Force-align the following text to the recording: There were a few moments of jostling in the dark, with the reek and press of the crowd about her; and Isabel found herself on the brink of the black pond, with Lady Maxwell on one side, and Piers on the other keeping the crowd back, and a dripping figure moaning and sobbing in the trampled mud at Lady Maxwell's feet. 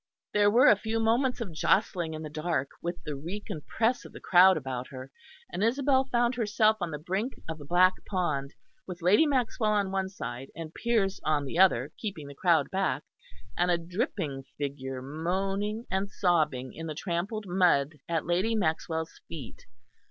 There 0.33 0.49
were 0.49 0.65
a 0.67 0.75
few 0.75 0.99
moments 0.99 1.41
of 1.41 1.53
jostling 1.53 2.15
in 2.15 2.23
the 2.23 2.29
dark, 2.31 2.71
with 2.81 3.03
the 3.03 3.15
reek 3.15 3.51
and 3.51 3.63
press 3.67 4.03
of 4.03 4.13
the 4.13 4.19
crowd 4.19 4.57
about 4.57 4.87
her; 4.87 5.11
and 5.53 5.63
Isabel 5.63 6.05
found 6.05 6.33
herself 6.33 6.77
on 6.81 6.89
the 6.89 6.97
brink 6.97 7.33
of 7.47 7.59
the 7.59 7.65
black 7.65 8.03
pond, 8.07 8.55
with 8.87 9.03
Lady 9.03 9.27
Maxwell 9.27 9.69
on 9.73 9.91
one 9.91 10.09
side, 10.09 10.49
and 10.55 10.73
Piers 10.73 11.19
on 11.23 11.45
the 11.45 11.59
other 11.59 11.91
keeping 11.99 12.25
the 12.25 12.33
crowd 12.33 12.71
back, 12.71 13.03
and 13.55 13.69
a 13.69 13.77
dripping 13.77 14.41
figure 14.57 15.03
moaning 15.03 15.85
and 15.91 16.09
sobbing 16.09 16.73
in 16.73 16.87
the 16.87 16.95
trampled 16.95 17.45
mud 17.45 17.97
at 18.09 18.25
Lady 18.25 18.55
Maxwell's 18.55 19.21
feet. 19.27 19.67